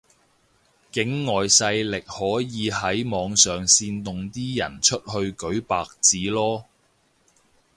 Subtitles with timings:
[0.91, 6.63] 境外勢力可以喺網上煽動啲人出去舉白紙囉